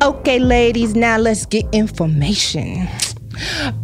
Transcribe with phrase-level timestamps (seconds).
[0.00, 2.86] Okay, ladies, now let's get information.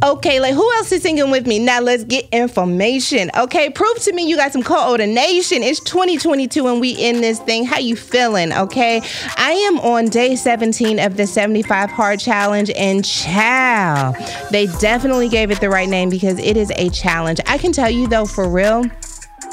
[0.02, 1.58] Okay, like who else is singing with me?
[1.58, 3.30] Now let's get information.
[3.36, 5.62] Okay, prove to me you got some coordination.
[5.62, 7.64] It's 2022 and we in this thing.
[7.64, 8.52] How you feeling?
[8.52, 9.00] Okay,
[9.36, 14.12] I am on day 17 of the 75 hard challenge, and chow,
[14.50, 17.40] they definitely gave it the right name because it is a challenge.
[17.46, 18.84] I can tell you though, for real.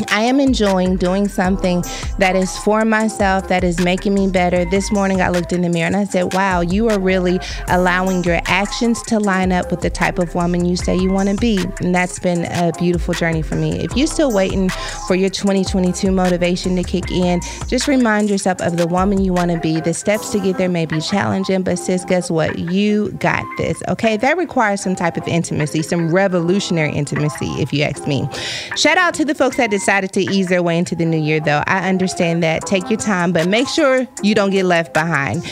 [0.09, 1.84] I am enjoying doing something
[2.17, 4.66] that is for myself, that is making me better.
[4.66, 8.23] This morning I looked in the mirror and I said, Wow, you are really allowing
[8.23, 11.35] your actions to line up with the type of woman you say you want to
[11.35, 11.63] be.
[11.81, 13.79] And that's been a beautiful journey for me.
[13.79, 14.69] If you're still waiting
[15.07, 19.51] for your 2022 motivation to kick in, just remind yourself of the woman you want
[19.51, 19.79] to be.
[19.79, 22.57] The steps to get there may be challenging, but sis, guess what?
[22.57, 24.17] You got this, okay?
[24.17, 28.28] That requires some type of intimacy, some revolutionary intimacy, if you ask me.
[28.75, 31.40] Shout out to the folks that decided to ease their way into the new year,
[31.40, 31.63] though.
[31.68, 32.66] I understand that.
[32.66, 35.44] Take your time, but make sure you don't get left behind.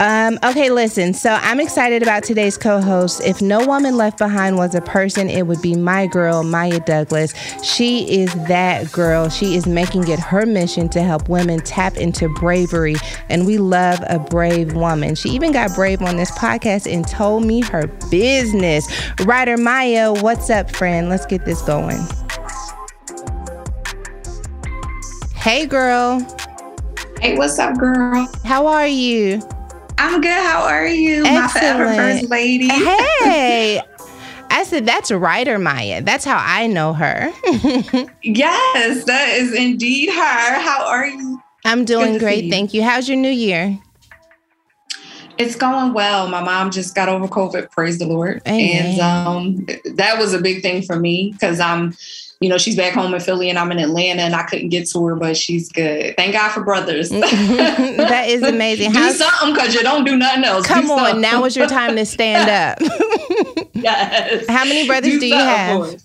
[0.00, 1.12] Um, okay, listen.
[1.14, 3.20] So I'm excited about today's co host.
[3.24, 7.34] If no woman left behind was a person, it would be my girl, Mya Douglas.
[7.64, 9.28] She is that girl.
[9.28, 12.96] She is making it her mission to help women tap into bravery,
[13.28, 15.14] and we love a brave woman.
[15.14, 18.86] She even got brave on this podcast and told me her business.
[19.24, 21.08] Writer Mya, what's up, friend?
[21.08, 21.98] Let's get this going.
[25.38, 26.20] Hey, girl.
[27.22, 28.28] Hey, what's up, girl?
[28.44, 29.40] How are you?
[29.96, 30.30] I'm good.
[30.30, 31.24] How are you?
[31.24, 31.44] Excellent.
[31.44, 32.68] My forever first lady.
[32.68, 33.80] Hey.
[34.50, 36.02] I said, that's writer Mya.
[36.02, 37.32] That's how I know her.
[38.22, 40.60] yes, that is indeed her.
[40.60, 41.40] How are you?
[41.64, 42.44] I'm doing Good to see great.
[42.44, 42.50] you.
[42.50, 42.82] Thank you.
[42.82, 43.78] How's your new year?
[45.38, 46.28] It's going well.
[46.28, 48.42] My mom just got over COVID, praise the Lord.
[48.46, 48.98] Amen.
[48.98, 51.94] And um, that was a big thing for me because I'm,
[52.40, 54.88] you know, she's back home in Philly and I'm in Atlanta and I couldn't get
[54.90, 56.16] to her, but she's good.
[56.16, 57.10] Thank God for brothers.
[57.10, 58.92] that is amazing.
[58.92, 60.66] do How's, something because you don't do nothing else.
[60.66, 61.20] Do come on, something.
[61.20, 62.78] now is your time to stand up.
[63.74, 64.46] yes.
[64.48, 66.00] How many brothers do you have?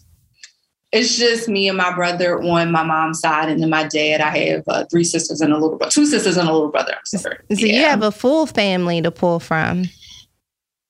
[0.91, 4.21] It's just me and my brother on my mom's side, and then my dad.
[4.21, 6.93] I have uh, three sisters and a little brother, two sisters and a little brother.
[6.93, 7.39] I'm sorry.
[7.51, 9.85] So you have a full family to pull from.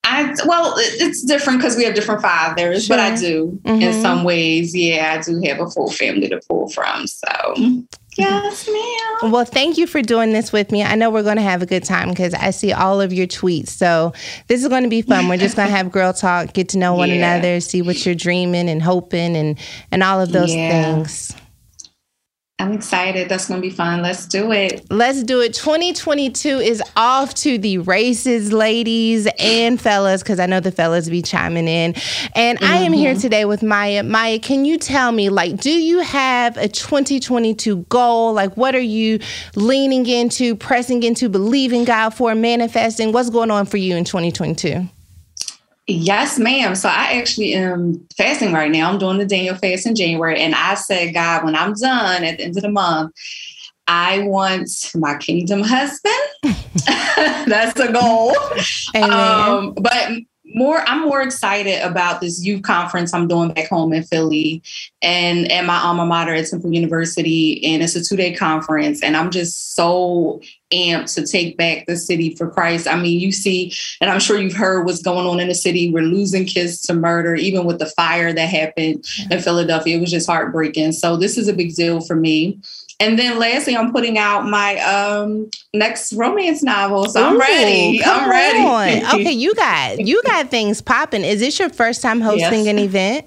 [0.06, 3.30] I well, it's different because we have different fathers, but I Sure.
[3.30, 3.82] do Mhm.
[3.82, 4.76] in some ways.
[4.76, 7.08] Yeah, I do have a full family to pull from.
[7.08, 7.56] So
[8.16, 9.32] Yes, ma'am.
[9.32, 10.84] Well, thank you for doing this with me.
[10.84, 13.26] I know we're going to have a good time because I see all of your
[13.26, 13.70] tweets.
[13.70, 14.14] So
[14.48, 15.28] this is going to be fun.
[15.30, 17.16] We're just going to have girl talk, get to know one Yeah.
[17.16, 19.58] another, see what you're dreaming and hoping, and
[19.92, 20.94] and all of those Yeah.
[20.96, 21.34] things.
[22.60, 23.28] I'm excited.
[23.28, 24.02] That's going to be fun.
[24.02, 24.90] Let's do it.
[24.90, 25.54] Let's do it.
[25.54, 31.22] 2022 is off to the races, ladies and fellas, because I know the fellas be
[31.22, 31.96] chiming in.
[32.36, 33.22] And I am here mm-hmm.
[33.22, 34.04] today with Mya.
[34.04, 38.34] Mya, can you tell me, like, do you have a 2022 goal?
[38.34, 39.20] Like, what are you
[39.56, 43.12] leaning into, pressing into, believing God for, manifesting?
[43.12, 44.88] What's going on for you in 2022?
[45.85, 46.75] Yes, ma'am.
[46.75, 48.89] So I actually am fasting right now.
[48.89, 50.39] I'm doing the Daniel fast in January.
[50.39, 53.13] And I said, God, when I'm done at the end of the month,
[53.85, 56.13] I want my kingdom husband.
[57.47, 58.33] That's a goal.
[58.95, 60.09] Um, but
[60.45, 64.62] more, I'm more excited about this youth conference I'm doing back home in Philly
[65.01, 67.63] and at my alma mater at Temple University.
[67.65, 69.03] And it's a two day conference.
[69.03, 70.39] And I'm just so
[70.74, 72.88] amped to take back the city for Christ.
[72.88, 73.72] I mean, you see,
[74.02, 75.92] and I'm sure you've heard what's going on in the city.
[75.92, 79.98] We're losing kids to murder, even with the fire that happened in Philadelphia.
[79.98, 80.94] It was just heartbreaking.
[80.94, 82.60] So this is a big deal for me.
[83.00, 87.06] And then lastly, I'm putting out my um, next romance novel.
[87.06, 88.00] So I'm Ooh, ready.
[88.00, 88.60] come I'm ready.
[89.04, 89.16] on.
[89.19, 91.24] okay, you got you got things popping.
[91.24, 92.68] Is this your first time hosting Yes.
[92.68, 93.26] an event?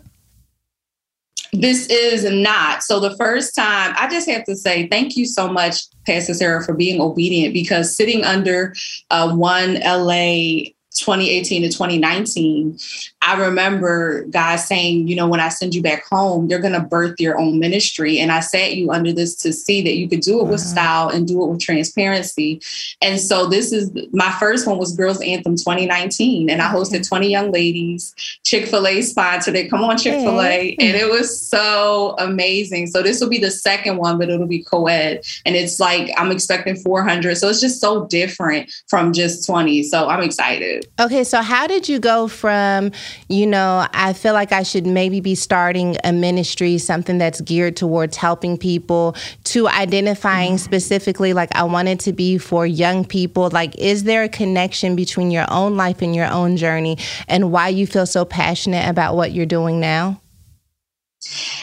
[1.53, 2.83] This is not.
[2.83, 6.65] So the first time, I just have to say thank you so much, Pastor Sarah,
[6.65, 8.75] for being obedient because sitting under
[9.11, 12.79] uh, one LA 2018 to 2019,
[13.27, 16.81] I remember God saying, you know, when I send you back home, you're going to
[16.81, 18.21] birth your own ministry.
[18.21, 20.69] And I sat you under this to see that you could do it with mm-hmm.
[20.69, 22.61] style and do it with transparency.
[23.03, 26.49] And so this is my first one was Girls Anthem 2019.
[26.49, 28.15] And I hosted 20 young ladies.
[28.45, 29.71] Chick fil A sponsored it.
[29.71, 30.77] Come on, Chick fil A.
[30.79, 32.87] And it was so amazing.
[32.87, 35.25] So this will be the second one, but it'll be co ed.
[35.45, 37.37] And it's like, I'm expecting 400.
[37.37, 39.83] So it's just so different from just 20.
[39.83, 40.86] So I'm excited.
[40.99, 42.91] Okay, so how did you go from,
[43.29, 47.77] you know, I feel like I should maybe be starting a ministry, something that's geared
[47.77, 50.65] towards helping people, to identifying mm-hmm.
[50.65, 53.51] specifically like I want it to be for young people?
[53.51, 56.97] Like, is there a connection between your own life and your own journey
[57.29, 60.21] and why you feel so passionate about what you're doing now?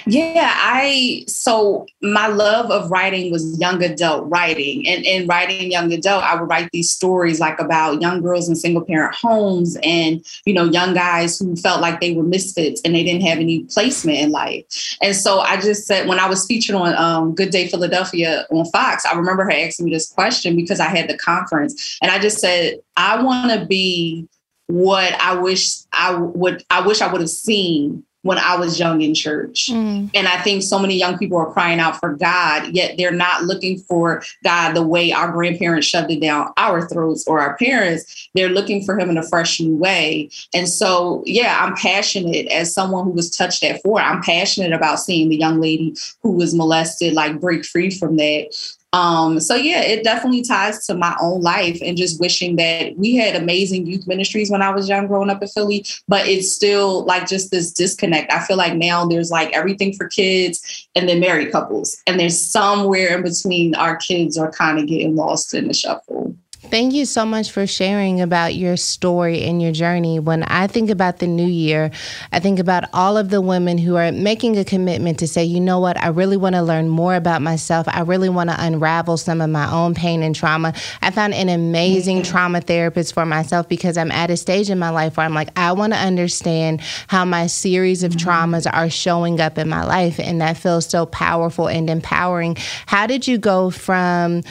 [0.05, 4.87] Yeah, I so my love of writing was young adult writing.
[4.87, 8.55] And in writing young adult, I would write these stories like about young girls in
[8.55, 12.93] single parent homes and, you know, young guys who felt like they were misfits and
[12.93, 14.97] they didn't have any placement in life.
[15.01, 18.65] And so I just said when I was featured on um, Good Day Philadelphia on
[18.65, 21.97] Fox, I remember her asking me this question because I had the conference.
[22.01, 24.27] And I just said, I want to be
[24.67, 29.01] what I wish I would I wish I would have seen when I was young
[29.01, 29.69] in church.
[29.69, 30.09] Mm.
[30.13, 33.43] And I think so many young people are crying out for God, yet they're not
[33.43, 38.29] looking for God the way our grandparents shoved it down our throats or our parents.
[38.33, 40.29] They're looking for Him in a fresh new way.
[40.53, 43.99] And so, yeah, I'm passionate as someone who was touched at four.
[43.99, 48.55] I'm passionate about seeing the young lady who was molested like break free from that.
[48.93, 53.15] Um, so yeah, it definitely ties to my own life and just wishing that we
[53.15, 57.03] had amazing youth ministries when I was young growing up in Philly, but it's still
[57.05, 58.31] like just this disconnect.
[58.31, 61.97] I feel like now there's like everything for kids and then married couples.
[62.05, 66.35] And there's somewhere in between our kids are kind of getting lost in the shuffle.
[66.65, 70.19] Thank you so much for sharing about your story and your journey.
[70.19, 71.91] When I think about the new year,
[72.31, 75.59] I think about all of the women who are making a commitment to say, you
[75.59, 77.85] know what, I really want to learn more about myself.
[77.89, 80.73] I really want to unravel some of my own pain and trauma.
[81.01, 82.31] I found an amazing mm-hmm.
[82.31, 85.49] trauma therapist for myself because I'm at a stage in my life where I'm like,
[85.59, 88.29] I want to understand how my series of mm-hmm.
[88.29, 90.19] traumas are showing up in my life.
[90.19, 92.55] And that feels so powerful and empowering.
[92.87, 94.43] How did you go from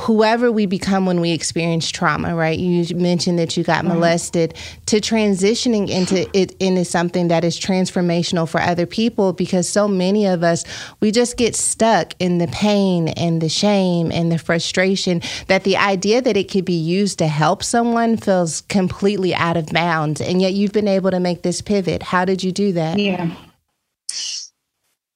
[0.00, 2.58] whoever we become when we experience trauma, right?
[2.58, 3.94] You mentioned that you got mm-hmm.
[3.94, 4.54] molested
[4.86, 10.26] to transitioning into it into something that is transformational for other people because so many
[10.26, 10.64] of us
[11.00, 15.76] we just get stuck in the pain and the shame and the frustration that the
[15.76, 20.40] idea that it could be used to help someone feels completely out of bounds and
[20.40, 22.02] yet you've been able to make this pivot.
[22.02, 22.98] How did you do that?
[22.98, 23.30] Yeah.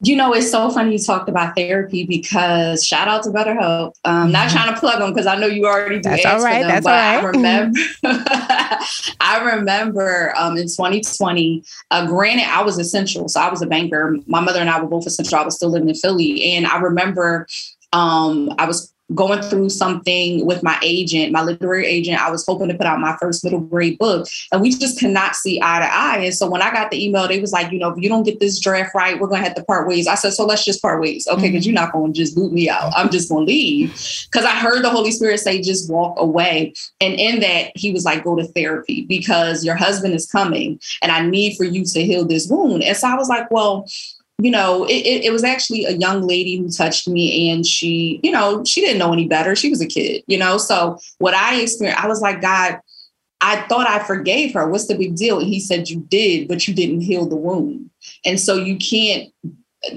[0.02, 3.92] You know, it's so funny you talked about therapy because shout out to BetterHelp.
[4.04, 6.08] Um, not trying to plug them because I know you already do.
[6.08, 7.18] That's all right, For them, that's all right.
[7.18, 7.80] I remember,
[9.20, 11.62] I remember um, in 2020.
[11.90, 14.16] Uh, granted, I was essential, so I was a banker.
[14.26, 15.36] My mother and I were both essential.
[15.38, 17.46] I was still living in Philly, and I remember
[17.92, 22.20] um, I was going through something with my agent, my literary agent.
[22.20, 25.10] I was hoping to put out my first middle grade book, and we just could
[25.10, 26.18] not see eye to eye.
[26.18, 28.24] And so when I got the email, they was like, you know, if you don't
[28.24, 30.06] get this draft right, we're gonna have to part ways.
[30.06, 31.50] I said, so let's just part ways, okay?
[31.50, 31.70] Because mm-hmm.
[31.70, 32.92] you're not going to just boot me out.
[32.96, 33.90] I'm just going to leave
[34.30, 36.74] because I heard the Holy Spirit say, just walk away.
[37.00, 41.12] And in that, He was like, go to therapy because your husband is coming, and
[41.12, 42.82] I need for you to heal this wound.
[42.82, 43.86] And so I was like, well
[44.42, 48.20] you know, it, it, it, was actually a young lady who touched me and she,
[48.22, 49.54] you know, she didn't know any better.
[49.54, 50.56] She was a kid, you know.
[50.56, 52.80] So what I experienced, I was like, God,
[53.40, 54.68] I thought I forgave her.
[54.68, 55.38] What's the big deal?
[55.38, 57.90] And he said, You did, but you didn't heal the wound.
[58.24, 59.32] And so you can't,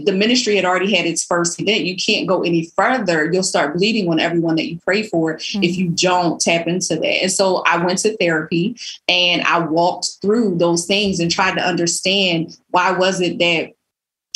[0.06, 1.84] the ministry had already had its first event.
[1.84, 3.30] You can't go any further.
[3.32, 5.64] You'll start bleeding on everyone that you pray for mm-hmm.
[5.64, 7.24] if you don't tap into that.
[7.24, 8.78] And so I went to therapy
[9.10, 13.74] and I walked through those things and tried to understand why was it that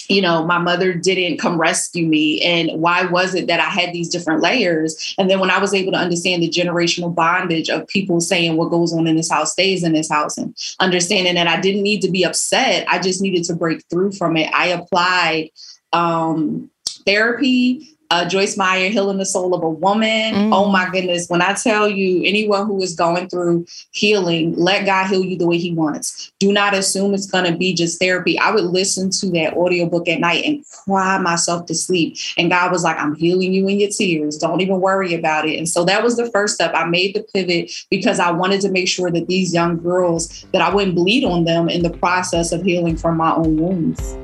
[0.10, 2.42] you know, my mother didn't come rescue me.
[2.42, 5.16] And why was it that I had these different layers?
[5.18, 8.70] And then when I was able to understand the generational bondage of people saying what
[8.70, 12.02] goes on in this house stays in this house and understanding that I didn't need
[12.02, 14.50] to be upset, I just needed to break through from it.
[14.54, 15.50] I applied
[15.94, 16.70] um,
[17.06, 20.34] therapy uh, Joyce Meyer, Healing the Soul of a Woman.
[20.34, 20.50] Mm.
[20.54, 21.28] Oh my goodness.
[21.28, 25.48] When I tell you, anyone who is going through healing, let God heal you the
[25.48, 26.32] way He wants.
[26.40, 28.40] Do not assume it's going to be just therapy.
[28.40, 32.18] I would listen to that audiobook at night and cry myself to sleep.
[32.38, 34.38] And God was like, I'm healing you in your tears.
[34.38, 35.58] Don't even worry about it.
[35.58, 36.72] And so that was the first step.
[36.74, 40.62] I made the pivot because I wanted to make sure that these young girls, that
[40.62, 44.18] I wouldn't bleed on them in the process of healing from my own wounds.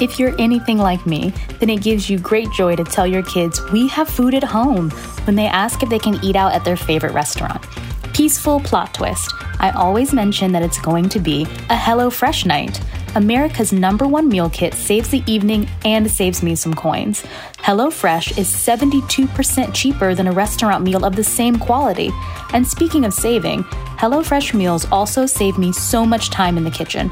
[0.00, 3.60] If you're anything like me, then it gives you great joy to tell your kids
[3.72, 4.90] we have food at home
[5.26, 7.66] when they ask if they can eat out at their favorite restaurant.
[8.14, 9.32] Peaceful plot twist.
[9.58, 12.80] I always mention that it's going to be a Hello Fresh night.
[13.16, 17.24] America's number one meal kit saves the evening and saves me some coins.
[17.58, 22.10] HelloFresh is 72% cheaper than a restaurant meal of the same quality.
[22.52, 23.64] And speaking of saving,
[23.98, 27.08] HelloFresh meals also save me so much time in the kitchen.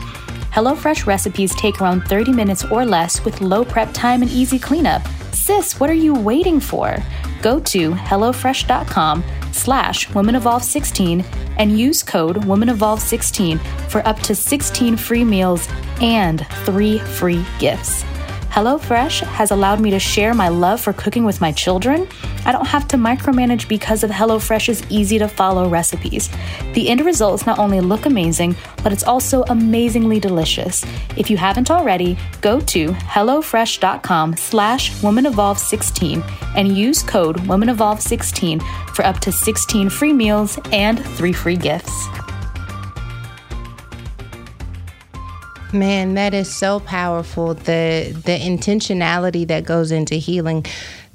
[0.52, 5.02] HelloFresh recipes take around 30 minutes or less with low prep time and easy cleanup.
[5.46, 6.96] Sis, what are you waiting for?
[7.40, 9.22] Go to HelloFresh.com
[9.52, 11.24] slash WomanEvolve16
[11.56, 15.68] and use code WomanEvolve16 for up to 16 free meals
[16.00, 18.02] and three free gifts.
[18.56, 22.08] HelloFresh has allowed me to share my love for cooking with my children.
[22.46, 26.30] I don't have to micromanage because of HelloFresh's easy to follow recipes.
[26.72, 30.86] The end results not only look amazing, but it's also amazingly delicious.
[31.18, 36.24] If you haven't already, go to HelloFresh.com slash WomanEvolve16
[36.56, 38.62] and use code WomanEvolve16
[38.94, 42.06] for up to 16 free meals and three free gifts.
[45.76, 47.52] Man, that is so powerful.
[47.52, 50.64] The the intentionality that goes into healing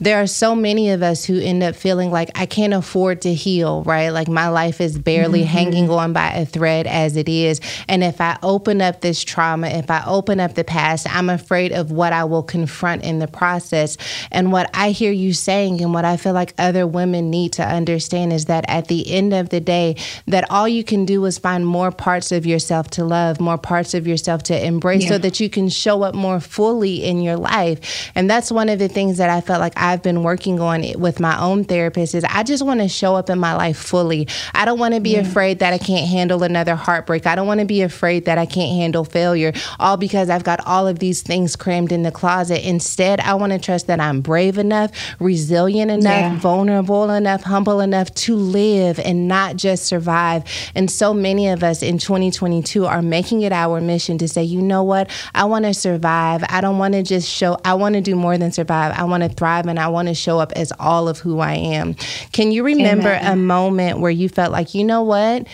[0.02, 3.34] there are so many of us who end up feeling like I can't afford to
[3.34, 4.10] heal, right?
[4.10, 5.50] Like my life is barely mm-hmm.
[5.50, 7.62] hanging on by a thread as it is.
[7.88, 11.72] And if I open up this trauma, if I open up the past, I'm afraid
[11.72, 13.96] of what I will confront in the process.
[14.32, 17.64] And what I hear you saying and what I feel like other women need to
[17.64, 21.38] understand is that at the end of the day, that all you can do is
[21.38, 25.10] find more parts of yourself to love, more parts of yourself to embrace yeah.
[25.10, 28.10] so that you can show up more fully in your life.
[28.16, 30.86] And that's one of the things that I felt like I I've been working on
[30.86, 33.78] it with my own therapist is I just want to show up in my life
[33.78, 34.26] fully.
[34.56, 35.20] I don't want to be yeah.
[35.20, 37.28] afraid that I can't handle another heartbreak.
[37.28, 40.66] I don't want to be afraid that I can't handle failure, all because I've got
[40.66, 42.66] all of these things crammed in the closet.
[42.66, 46.40] Instead, I want to trust that I'm brave enough, resilient enough, yeah.
[46.40, 50.46] vulnerable enough, humble enough to live and not just survive.
[50.74, 54.62] And so many of us in 2022 are making it our mission to say, you
[54.62, 55.10] know what?
[55.36, 56.46] I want to survive.
[56.48, 58.98] I don't want to just show, I want to do more than survive.
[58.98, 61.54] I want to thrive and I want to show up as all of who I
[61.54, 61.96] am.
[62.32, 63.34] Can you remember Amen.
[63.34, 65.48] a moment where you felt like, you know what?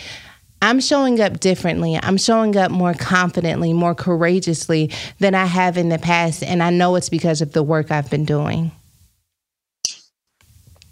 [0.60, 1.96] I'm showing up differently.
[1.96, 6.42] I'm showing up more confidently, more courageously than I have in the past.
[6.42, 8.72] And I know it's because of the work I've been doing.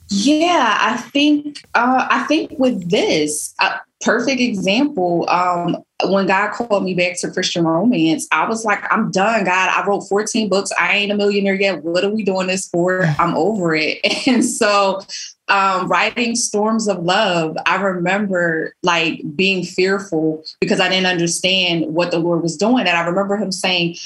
[0.09, 5.29] Yeah, I think uh, I think with this a perfect example.
[5.29, 9.71] Um, when God called me back to Christian romance, I was like, I'm done, God.
[9.71, 10.71] I wrote 14 books.
[10.79, 11.83] I ain't a millionaire yet.
[11.83, 13.05] What are we doing this for?
[13.19, 13.99] I'm over it.
[14.27, 15.01] And so
[15.49, 22.11] um, writing Storms of Love, I remember like being fearful because I didn't understand what
[22.11, 22.87] the Lord was doing.
[22.87, 23.97] And I remember him saying,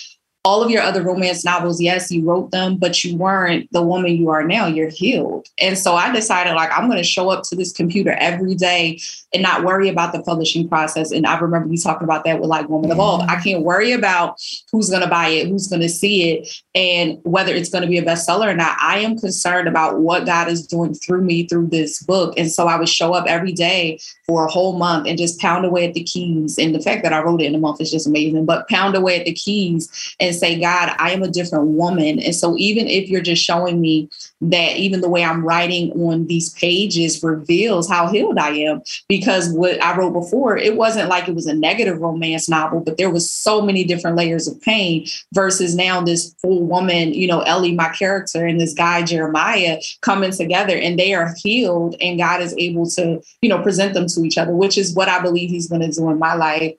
[0.45, 4.17] all of your other romance novels, yes, you wrote them, but you weren't the woman
[4.17, 4.67] you are now.
[4.67, 5.47] You're healed.
[5.59, 8.99] And so I decided, like, I'm going to show up to this computer every day
[9.35, 11.13] and not worry about the publishing process.
[11.13, 13.29] And I remember you talking about that with like Woman Evolve.
[13.29, 14.41] I can't worry about
[14.73, 17.89] who's going to buy it, who's going to see it, and whether it's going to
[17.89, 18.79] be a bestseller or not.
[18.81, 22.33] I am concerned about what God is doing through me through this book.
[22.39, 25.67] And so I would show up every day for a whole month and just pound
[25.67, 26.59] away at the keys.
[26.59, 28.97] And the fact that I wrote it in a month is just amazing, but pound
[28.97, 32.19] away at the keys and say, God, I am a different woman.
[32.19, 34.09] And so even if you're just showing me
[34.41, 39.53] that even the way I'm writing on these pages reveals how healed I am, because
[39.53, 43.11] what I wrote before, it wasn't like it was a negative romance novel, but there
[43.11, 47.75] was so many different layers of pain versus now this full woman, you know, Ellie,
[47.75, 52.55] my character, and this guy, Jeremiah, coming together and they are healed and God is
[52.57, 55.69] able to, you know, present them to each other, which is what I believe he's
[55.69, 56.75] going to do in my life.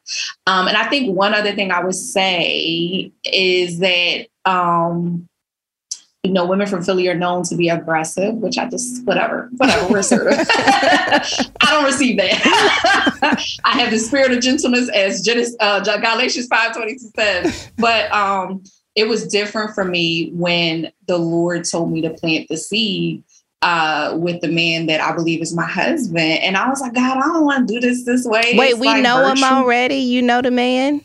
[0.47, 5.27] Um, and I think one other thing I would say is that um,
[6.23, 9.87] you know, women from Philly are known to be aggressive, which I just, whatever, whatever,
[9.87, 10.07] we're of.
[10.49, 13.55] I don't receive that.
[13.63, 17.71] I have the spirit of gentleness as Genesis, uh, Galatians 5.22 says.
[17.77, 18.63] But um,
[18.95, 23.23] it was different for me when the Lord told me to plant the seed
[23.63, 26.19] uh, with the man that I believe is my husband.
[26.19, 28.53] And I was like, God, I don't want to do this this way.
[28.55, 29.43] Wait, it's we like know virtue.
[29.43, 29.95] him already?
[29.95, 31.03] You know the man?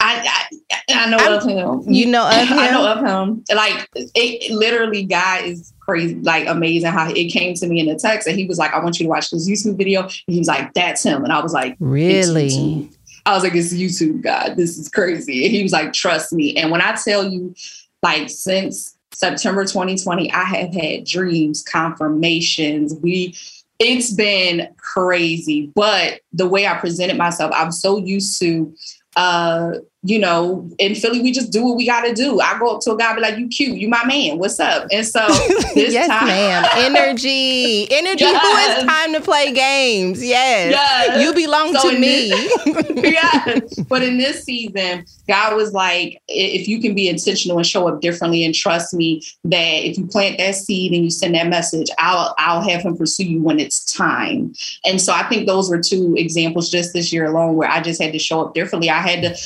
[0.00, 1.92] I, I, I know I'm, of him.
[1.92, 2.46] You know of him.
[2.58, 3.44] I know of him.
[3.54, 7.96] Like it, literally, guy is crazy, like amazing how it came to me in the
[7.96, 10.38] text, and he was like, "I want you to watch this YouTube video." And he
[10.38, 12.90] was like, "That's him," and I was like, "Really?"
[13.24, 14.56] I was like, "It's YouTube, God.
[14.56, 17.54] This is crazy." And he was like, "Trust me." And when I tell you,
[18.02, 22.94] like since September 2020, I have had dreams, confirmations.
[23.02, 23.34] We
[23.78, 25.72] it's been crazy.
[25.74, 28.74] But the way I presented myself, I'm so used to
[29.16, 29.72] uh,
[30.02, 32.40] you know, in Philly, we just do what we got to do.
[32.40, 34.38] I go up to a guy, be like, "You cute, you my man.
[34.38, 35.26] What's up?" And so
[35.74, 38.24] this yes, time, ma'am, energy, energy.
[38.24, 38.76] Yes.
[38.76, 40.24] Who is time to play games?
[40.24, 41.22] Yes, yes.
[41.22, 42.28] you belong so to me.
[42.28, 47.66] This, yes, but in this season, God was like, if you can be intentional and
[47.66, 51.34] show up differently, and trust me that if you plant that seed and you send
[51.34, 54.54] that message, I'll I'll have him pursue you when it's time.
[54.84, 58.00] And so I think those were two examples just this year alone where I just
[58.00, 58.88] had to show up differently.
[58.88, 59.36] I had to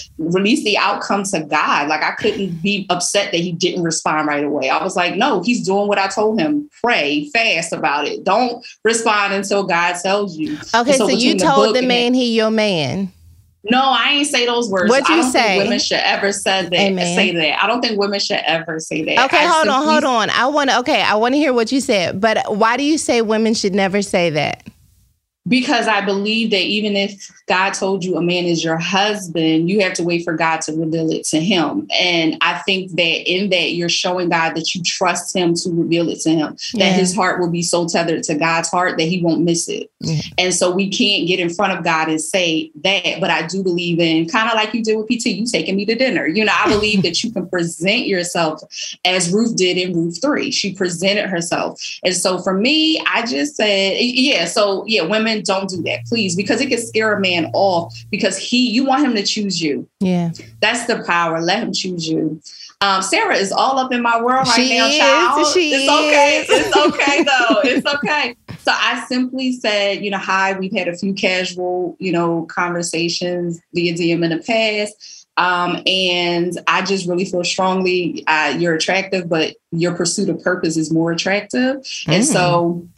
[0.43, 1.89] release the outcome to God.
[1.89, 4.69] Like I couldn't be upset that he didn't respond right away.
[4.69, 6.71] I was like, no, he's doing what I told him.
[6.83, 8.25] Pray, fast about it.
[8.25, 10.59] Don't respond until God tells you.
[10.75, 13.13] Okay, so, so you told the, the man he your man.
[13.63, 14.89] No, I ain't say those words.
[14.89, 15.59] What'd you say?
[15.59, 16.73] women should ever say that.
[16.73, 17.15] Amen.
[17.15, 17.63] Say that.
[17.63, 19.27] I don't think women should ever say that.
[19.27, 20.31] Okay, I hold on, hold on.
[20.31, 20.79] I want to.
[20.79, 22.21] Okay, I want to hear what you said.
[22.21, 24.67] But why do you say women should never say that?
[25.51, 29.81] Because I believe that even if God told you a man is your husband, you
[29.81, 31.89] have to wait for God to reveal it to him.
[32.01, 36.09] And I think that in that you're showing God that you trust him to reveal
[36.09, 36.89] it to him, yeah.
[36.89, 39.91] that his heart will be so tethered to God's heart that he won't miss it.
[39.99, 40.21] Yeah.
[40.39, 43.19] And so we can't get in front of God and say that.
[43.21, 45.85] But I do believe in kind of like you did with PT, you taking me
[45.87, 46.29] to dinner.
[46.29, 48.63] You know, I believe that you can present yourself
[49.05, 50.53] as Ruth did in Ruth 3.
[50.53, 51.83] She presented herself.
[52.05, 56.05] And so for me, I just said, yeah, so yeah, women women don't do that,
[56.07, 59.61] please, because it can scare a man off because he you want him to choose
[59.61, 59.89] you.
[60.01, 60.31] Yeah.
[60.61, 61.41] That's the power.
[61.41, 62.41] Let him choose you.
[62.83, 65.47] Um, Sarah is all up in my world right she now, is, child.
[65.53, 66.39] She it's okay.
[66.41, 66.67] Is.
[66.67, 67.61] It's okay though.
[67.65, 68.37] it's okay.
[68.61, 73.61] So I simply said, you know, hi, we've had a few casual, you know, conversations
[73.75, 75.27] via DM in the past.
[75.37, 80.77] Um, and I just really feel strongly uh, you're attractive, but your pursuit of purpose
[80.77, 81.77] is more attractive.
[81.77, 82.13] Mm.
[82.13, 82.89] And so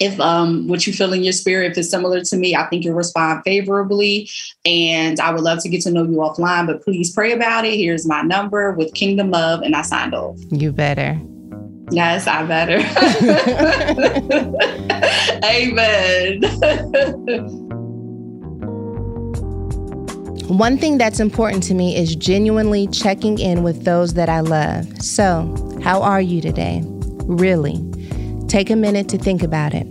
[0.00, 2.84] if um, what you feel in your spirit, if it's similar to me, I think
[2.84, 4.30] you'll respond favorably.
[4.64, 7.76] And I would love to get to know you offline, but please pray about it.
[7.76, 10.38] Here's my number with Kingdom Love, and I signed off.
[10.50, 11.20] You better.
[11.90, 12.78] Yes, I better.
[15.44, 16.40] Amen.
[20.48, 25.02] One thing that's important to me is genuinely checking in with those that I love.
[25.02, 26.82] So, how are you today?
[26.84, 27.76] Really?
[28.50, 29.86] Take a minute to think about it.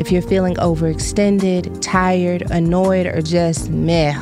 [0.00, 4.20] If you're feeling overextended, tired, annoyed, or just meh,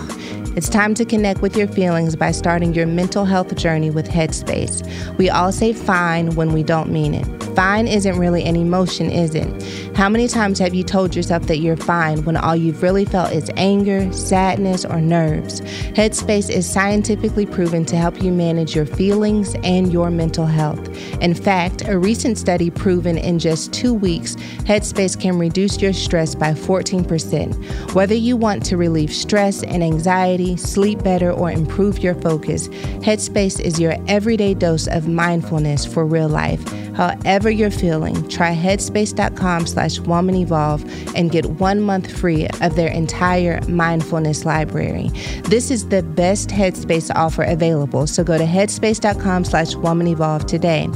[0.55, 5.17] it's time to connect with your feelings by starting your mental health journey with Headspace.
[5.17, 7.48] We all say fine when we don't mean it.
[7.59, 9.63] Fine isn't really an emotion, is it?
[9.97, 13.33] How many times have you told yourself that you're fine when all you've really felt
[13.33, 15.61] is anger, sadness, or nerves?
[15.61, 20.79] Headspace is scientifically proven to help you manage your feelings and your mental health.
[21.21, 26.37] In fact, a recent study proven in just two weeks, Headspace can reduce your stress
[26.37, 27.93] by 14%.
[27.93, 33.59] Whether you want to relieve stress and anxiety, sleep better, or improve your focus, Headspace
[33.59, 36.63] is your everyday dose of mindfulness for real life.
[36.99, 40.85] However you're feeling, try headspace.com slash woman evolve
[41.15, 45.11] and get one month free of their entire mindfulness library.
[45.45, 50.89] This is the best Headspace offer available, so go to headspace.com slash woman evolve today.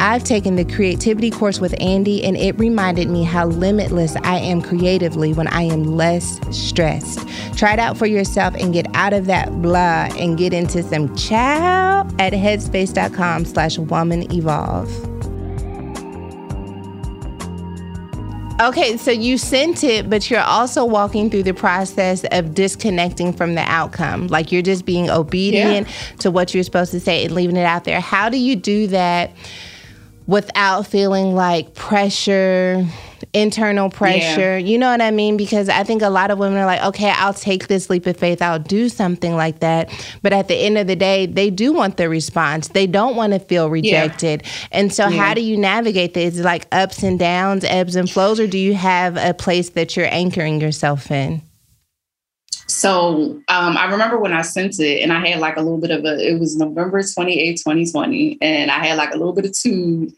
[0.00, 4.62] I've taken the creativity course with Andy and it reminded me how limitless I am
[4.62, 7.20] creatively when I am less stressed.
[7.56, 11.14] Try it out for yourself and get out of that blah and get into some
[11.16, 15.11] chow at headspace.com slash woman evolve.
[18.62, 23.56] Okay, so you sent it, but you're also walking through the process of disconnecting from
[23.56, 24.28] the outcome.
[24.28, 26.16] Like you're just being obedient yeah.
[26.20, 28.00] to what you're supposed to say and leaving it out there.
[28.00, 29.32] How do you do that
[30.28, 32.86] without feeling like pressure?
[33.32, 34.58] Internal pressure.
[34.58, 34.66] Yeah.
[34.66, 35.36] You know what I mean?
[35.36, 38.16] Because I think a lot of women are like, okay, I'll take this leap of
[38.16, 39.90] faith, I'll do something like that.
[40.22, 42.68] But at the end of the day, they do want the response.
[42.68, 44.42] They don't want to feel rejected.
[44.44, 44.68] Yeah.
[44.72, 45.22] And so, yeah.
[45.22, 46.34] how do you navigate this?
[46.34, 49.70] Is it like ups and downs, ebbs and flows, or do you have a place
[49.70, 51.42] that you're anchoring yourself in?
[52.72, 55.90] So um, I remember when I sent it and I had like a little bit
[55.90, 58.38] of a, it was November 28, 2020.
[58.40, 60.12] And I had like a little bit of tude.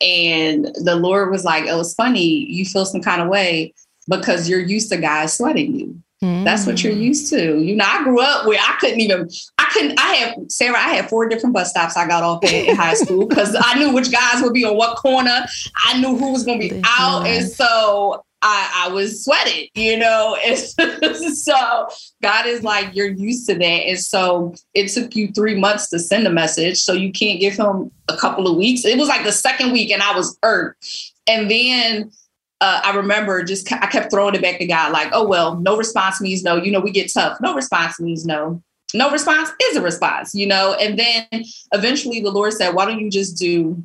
[0.00, 2.46] And the Lord was like, oh, it's funny.
[2.50, 3.74] You feel some kind of way
[4.08, 6.02] because you're used to guys sweating you.
[6.22, 6.44] Mm.
[6.44, 7.58] That's what you're used to.
[7.58, 10.94] You know, I grew up where I couldn't even, I couldn't, I had, Sarah, I
[10.94, 13.94] had four different bus stops I got off at in high school because I knew
[13.94, 15.46] which guys would be on what corner.
[15.86, 17.26] I knew who was going to be out.
[17.26, 20.36] And so I, I was sweating, you know.
[20.46, 21.88] And so
[22.22, 23.62] God is like, you're used to that.
[23.64, 26.78] And so it took you three months to send a message.
[26.78, 28.84] So you can't give him a couple of weeks.
[28.84, 30.76] It was like the second week and I was hurt.
[31.28, 32.10] And then
[32.60, 35.76] uh, I remember just I kept throwing it back to God, like, oh well, no
[35.76, 36.56] response means no.
[36.56, 37.38] You know, we get tough.
[37.40, 38.62] No response means no.
[38.92, 40.74] No response is a response, you know.
[40.74, 43.82] And then eventually the Lord said, why don't you just do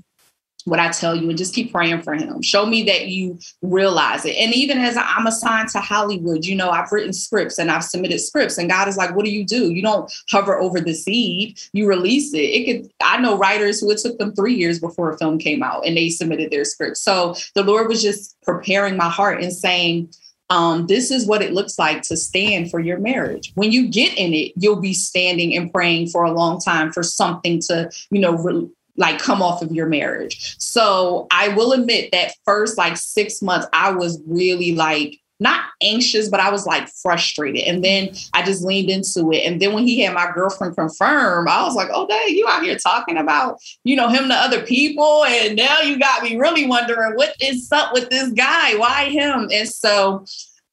[0.65, 2.41] what I tell you and just keep praying for him.
[2.41, 4.35] Show me that you realize it.
[4.35, 8.19] And even as I'm assigned to Hollywood, you know, I've written scripts and I've submitted
[8.19, 9.71] scripts and God is like, what do you do?
[9.71, 12.39] You don't hover over the seed, you release it.
[12.39, 15.63] It could, I know writers who it took them three years before a film came
[15.63, 16.97] out and they submitted their script.
[16.97, 20.09] So the Lord was just preparing my heart and saying,
[20.49, 23.51] um, this is what it looks like to stand for your marriage.
[23.55, 27.01] When you get in it, you'll be standing and praying for a long time for
[27.01, 30.55] something to, you know, re- like come off of your marriage.
[30.59, 36.29] So I will admit that first like six months, I was really like not anxious,
[36.29, 37.63] but I was like frustrated.
[37.63, 39.39] And then I just leaned into it.
[39.39, 42.63] And then when he had my girlfriend confirm, I was like, oh, dang, you out
[42.63, 45.25] here talking about, you know, him to other people.
[45.25, 48.75] And now you got me really wondering what is up with this guy?
[48.77, 49.49] Why him?
[49.51, 50.23] And so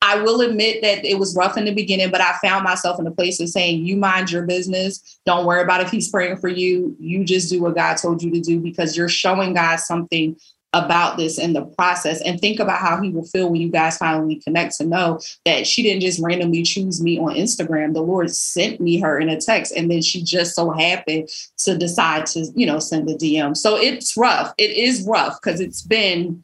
[0.02, 3.06] I will admit that it was rough in the beginning, but I found myself in
[3.06, 5.20] a place of saying, you mind your business.
[5.24, 6.96] Don't worry about if he's praying for you.
[6.98, 10.36] You just do what God told you to do because you're showing God something
[10.72, 13.98] about this in the process and think about how he will feel when you guys
[13.98, 17.92] finally connect to know that she didn't just randomly choose me on Instagram.
[17.92, 21.76] The Lord sent me her in a text and then she just so happened to
[21.76, 23.56] decide to, you know, send a DM.
[23.56, 24.54] So it's rough.
[24.58, 26.42] It is rough because it's been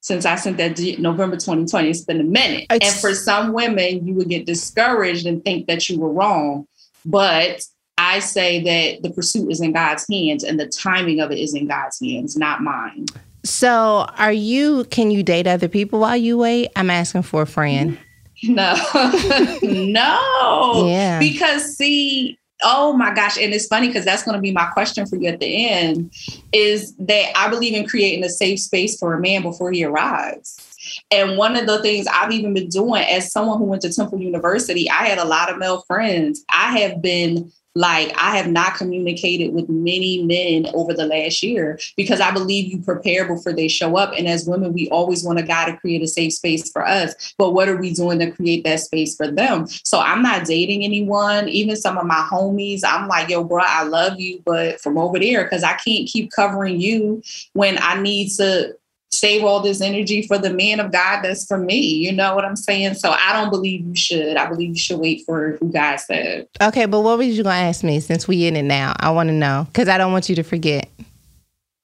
[0.00, 1.90] since I sent that November 2020.
[1.90, 2.66] It's been a minute.
[2.70, 6.66] It's, and for some women, you would get discouraged and think that you were wrong.
[7.04, 7.62] But
[7.98, 11.54] I say that the pursuit is in God's hands and the timing of it is
[11.54, 13.06] in God's hands, not mine.
[13.44, 16.70] So, are you, can you date other people while you wait?
[16.76, 17.98] I'm asking for a friend.
[18.42, 18.74] No,
[19.62, 20.86] no.
[20.88, 21.18] Yeah.
[21.18, 25.06] Because, see, oh my gosh and it's funny because that's going to be my question
[25.06, 26.12] for you at the end
[26.52, 30.66] is that i believe in creating a safe space for a man before he arrives.
[31.10, 34.20] And one of the things i've even been doing as someone who went to temple
[34.20, 36.44] university i had a lot of male friends.
[36.48, 41.78] I have been like I have not communicated with many men over the last year
[41.96, 44.12] because I believe you prepare before they show up.
[44.16, 47.34] And as women, we always want a guy to create a safe space for us.
[47.38, 49.66] But what are we doing to create that space for them?
[49.84, 51.48] So I'm not dating anyone.
[51.48, 55.18] Even some of my homies, I'm like, yo, bro, I love you, but from over
[55.18, 58.76] there, because I can't keep covering you when I need to
[59.12, 61.78] save all this energy for the man of God that's for me.
[61.78, 62.94] You know what I'm saying?
[62.94, 64.36] So I don't believe you should.
[64.36, 66.46] I believe you should wait for who God said.
[66.62, 68.94] Okay, but what was you gonna ask me since we in it now?
[68.98, 70.88] I want to know because I don't want you to forget.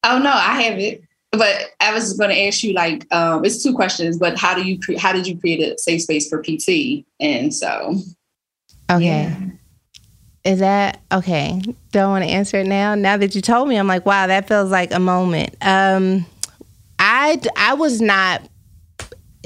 [0.05, 1.03] Oh no, I have it.
[1.33, 4.63] but I was going to ask you like um, it's two questions, but how do
[4.63, 7.05] you cre- how did you create a safe space for PT?
[7.21, 7.97] And so,
[8.91, 9.05] okay.
[9.05, 9.37] Yeah.
[10.45, 11.61] Is that okay?
[11.91, 12.95] Don't want to answer it now.
[12.95, 15.57] Now that you told me, I'm like, wow, that feels like a moment.
[15.61, 16.25] Um,
[17.27, 18.49] I I was not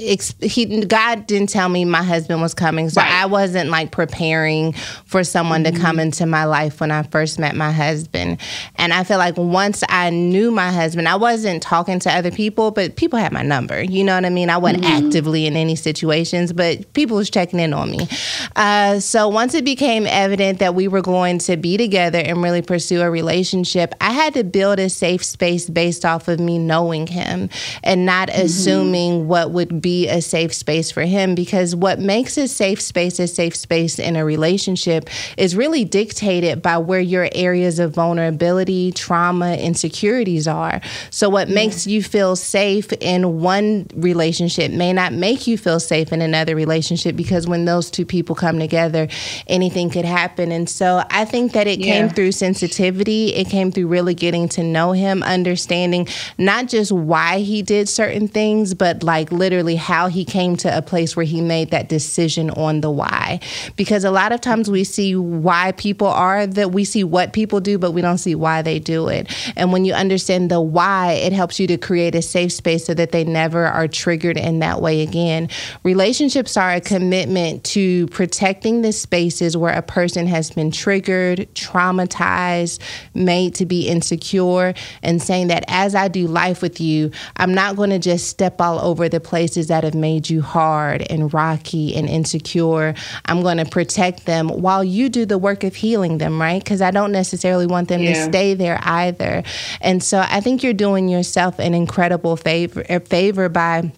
[0.01, 3.11] he God didn't tell me my husband was coming, so right.
[3.11, 4.73] I wasn't like preparing
[5.05, 5.75] for someone mm-hmm.
[5.75, 6.07] to come mm-hmm.
[6.07, 8.39] into my life when I first met my husband.
[8.75, 12.71] And I feel like once I knew my husband, I wasn't talking to other people,
[12.71, 13.83] but people had my number.
[13.83, 14.49] You know what I mean?
[14.49, 15.05] I wasn't mm-hmm.
[15.05, 18.07] actively in any situations, but people was checking in on me.
[18.55, 22.61] Uh, so once it became evident that we were going to be together and really
[22.61, 27.07] pursue a relationship, I had to build a safe space based off of me knowing
[27.07, 27.49] him
[27.83, 28.41] and not mm-hmm.
[28.41, 32.81] assuming what would be be a safe space for him because what makes a safe
[32.81, 37.93] space a safe space in a relationship is really dictated by where your areas of
[37.93, 40.79] vulnerability, trauma, insecurities are.
[41.09, 41.55] So, what yeah.
[41.55, 46.55] makes you feel safe in one relationship may not make you feel safe in another
[46.55, 49.09] relationship because when those two people come together,
[49.47, 50.51] anything could happen.
[50.53, 51.93] And so, I think that it yeah.
[51.93, 57.39] came through sensitivity, it came through really getting to know him, understanding not just why
[57.39, 61.41] he did certain things, but like literally how he came to a place where he
[61.41, 63.39] made that decision on the why.
[63.75, 67.59] Because a lot of times we see why people are that we see what people
[67.59, 69.27] do, but we don't see why they do it.
[69.57, 72.93] And when you understand the why, it helps you to create a safe space so
[72.93, 75.49] that they never are triggered in that way again.
[75.83, 82.79] Relationships are a commitment to protecting the spaces where a person has been triggered, traumatized,
[83.13, 87.75] made to be insecure, and saying that as I do life with you, I'm not
[87.75, 91.95] going to just step all over the places that have made you hard and rocky
[91.95, 92.93] and insecure.
[93.23, 96.61] I'm going to protect them while you do the work of healing them, right?
[96.61, 98.13] Because I don't necessarily want them yeah.
[98.13, 99.43] to stay there either.
[99.79, 103.93] And so I think you're doing yourself an incredible favor, favor by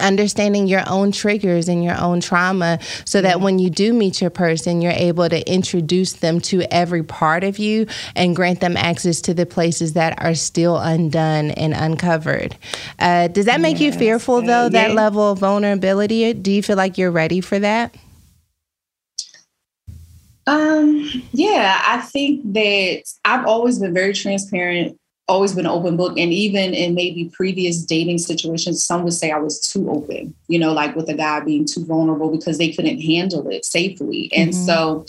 [0.00, 4.30] understanding your own triggers and your own trauma so that when you do meet your
[4.30, 9.20] person you're able to introduce them to every part of you and grant them access
[9.20, 12.56] to the places that are still undone and uncovered.
[12.98, 13.94] Uh, does that make yes.
[13.94, 16.32] you fearful though that level of vulnerability?
[16.32, 17.94] Do you feel like you're ready for that?
[20.48, 24.96] Um yeah i think that i've always been very transparent
[25.28, 26.18] always been an open book.
[26.18, 30.58] And even in maybe previous dating situations, some would say I was too open, you
[30.58, 34.30] know, like with a guy being too vulnerable because they couldn't handle it safely.
[34.34, 34.64] And mm-hmm.
[34.64, 35.06] so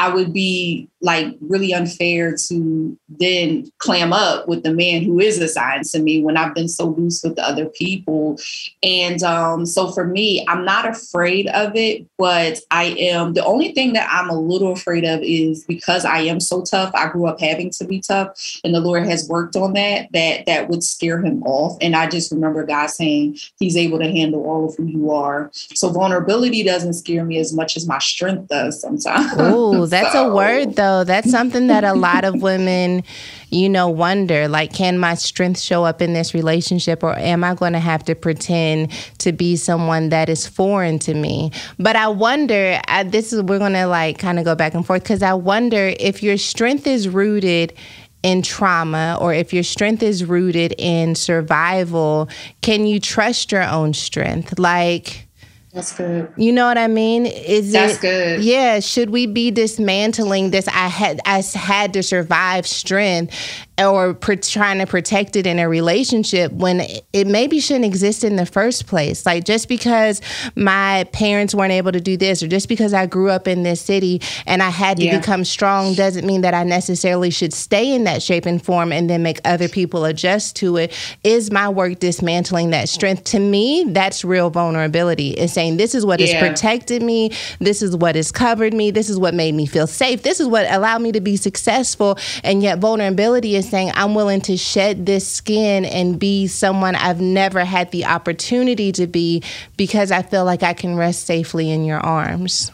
[0.00, 5.38] I would be like really unfair to then clam up with the man who is
[5.38, 8.38] assigned to me when I've been so loose with the other people.
[8.82, 13.72] And um, so for me, I'm not afraid of it, but I am the only
[13.72, 16.94] thing that I'm a little afraid of is because I am so tough.
[16.94, 20.10] I grew up having to be tough, and the Lord has worked on that.
[20.12, 21.76] That that would scare him off.
[21.82, 25.50] And I just remember God saying He's able to handle all of who you are.
[25.52, 29.32] So vulnerability doesn't scare me as much as my strength does sometimes.
[29.36, 30.30] Oh, that's so.
[30.30, 31.04] a word though.
[31.04, 33.02] That's something that a lot of women,
[33.50, 37.54] you know, wonder like, can my strength show up in this relationship or am I
[37.54, 41.52] going to have to pretend to be someone that is foreign to me?
[41.78, 44.86] But I wonder, I, this is, we're going to like kind of go back and
[44.86, 47.74] forth because I wonder if your strength is rooted
[48.22, 52.28] in trauma or if your strength is rooted in survival,
[52.60, 54.58] can you trust your own strength?
[54.58, 55.26] Like,
[55.72, 56.32] that's good.
[56.36, 57.26] You know what I mean?
[57.26, 58.44] Is That's it, good.
[58.44, 58.80] Yeah.
[58.80, 60.66] Should we be dismantling this?
[60.66, 63.34] I had I had to survive strength
[63.80, 66.80] or trying to protect it in a relationship when
[67.12, 69.24] it maybe shouldn't exist in the first place.
[69.24, 70.20] Like just because
[70.56, 73.80] my parents weren't able to do this, or just because I grew up in this
[73.80, 75.18] city and I had to yeah.
[75.18, 79.08] become strong, doesn't mean that I necessarily should stay in that shape and form and
[79.08, 80.92] then make other people adjust to it.
[81.24, 83.24] Is my work dismantling that strength?
[83.24, 85.30] To me, that's real vulnerability.
[85.30, 86.26] Is saying this is what yeah.
[86.26, 89.86] has protected me, this is what has covered me, this is what made me feel
[89.86, 94.14] safe, this is what allowed me to be successful, and yet vulnerability is saying, I'm
[94.14, 99.42] willing to shed this skin and be someone I've never had the opportunity to be
[99.76, 102.72] because I feel like I can rest safely in your arms.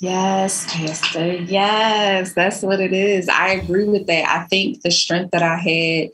[0.00, 1.34] Yes, Pastor.
[1.34, 3.28] Yes, that's what it is.
[3.28, 4.28] I agree with that.
[4.28, 6.10] I think the strength that I had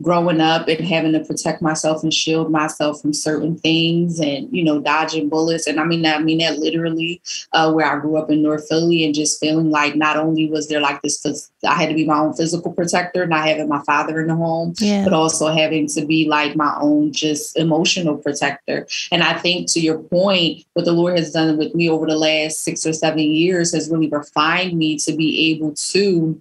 [0.00, 4.62] growing up and having to protect myself and shield myself from certain things and you
[4.62, 7.20] know dodging bullets and i mean i mean that literally
[7.52, 10.68] uh, where i grew up in north philly and just feeling like not only was
[10.68, 11.20] there like this
[11.66, 14.74] I had to be my own physical protector, not having my father in the home,
[14.78, 15.04] Yeah.
[15.04, 18.86] but also having to be like my own just emotional protector.
[19.10, 22.16] And I think to your point, what the Lord has done with me over the
[22.16, 26.40] last six or seven years has really refined me to be able to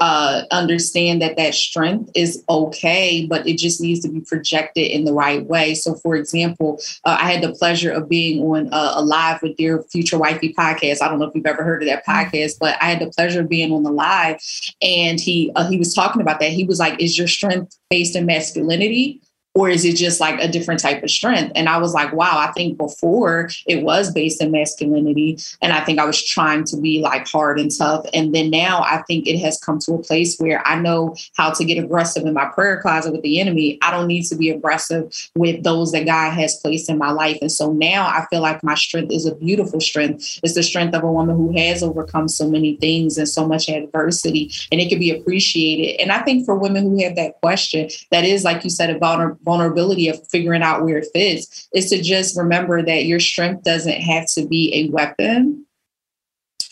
[0.00, 5.04] uh, understand that that strength is okay, but it just needs to be projected in
[5.04, 5.74] the right way.
[5.74, 9.56] So, for example, uh, I had the pleasure of being on uh, a live with
[9.56, 11.02] Dear Future Wifey podcast.
[11.02, 13.40] I don't know if you've ever heard of that podcast, but I had the pleasure
[13.42, 14.40] of being on the live,
[14.82, 16.52] and he uh, he was talking about that.
[16.52, 19.20] He was like, "Is your strength based in masculinity?"
[19.54, 21.52] Or is it just like a different type of strength?
[21.54, 25.38] And I was like, wow, I think before it was based in masculinity.
[25.62, 28.04] And I think I was trying to be like hard and tough.
[28.12, 31.50] And then now I think it has come to a place where I know how
[31.52, 33.78] to get aggressive in my prayer closet with the enemy.
[33.82, 37.38] I don't need to be aggressive with those that God has placed in my life.
[37.40, 40.40] And so now I feel like my strength is a beautiful strength.
[40.42, 43.68] It's the strength of a woman who has overcome so many things and so much
[43.68, 46.00] adversity, and it can be appreciated.
[46.00, 48.98] And I think for women who have that question, that is, like you said, a
[48.98, 53.62] vulner- vulnerability of figuring out where it fits, is to just remember that your strength
[53.62, 55.63] doesn't have to be a weapon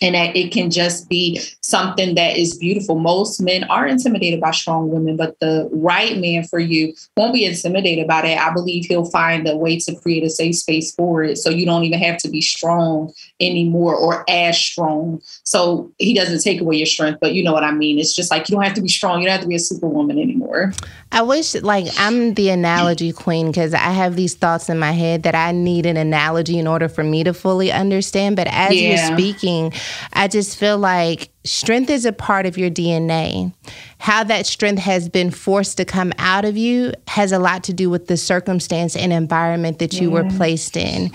[0.02, 2.98] and that it can just be something that is beautiful.
[2.98, 7.44] Most men are intimidated by strong women, but the right man for you won't be
[7.44, 8.46] intimidated by that.
[8.46, 11.38] I believe he'll find a way to create a safe space for it.
[11.38, 15.20] So you don't even have to be strong anymore or as strong.
[15.44, 17.98] So he doesn't take away your strength, but you know what I mean?
[17.98, 19.20] It's just like you don't have to be strong.
[19.20, 20.72] You don't have to be a superwoman anymore.
[21.14, 25.24] I wish, like, I'm the analogy queen because I have these thoughts in my head
[25.24, 28.36] that I need an analogy in order for me to fully understand.
[28.36, 28.88] But as Yeah.
[28.88, 29.74] you're speaking,
[30.12, 33.52] I just feel like strength is a part of your DNA.
[33.98, 37.72] How that strength has been forced to come out of you has a lot to
[37.72, 41.12] do with the circumstance and environment that you were placed in.